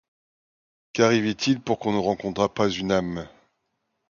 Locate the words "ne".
1.93-1.99